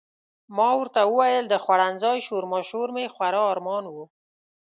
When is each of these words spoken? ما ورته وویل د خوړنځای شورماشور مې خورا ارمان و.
ما 0.57 0.69
ورته 0.79 1.01
وویل 1.05 1.45
د 1.49 1.55
خوړنځای 1.63 2.17
شورماشور 2.27 2.87
مې 2.95 3.05
خورا 3.13 3.41
ارمان 3.53 3.83
و. 3.89 3.95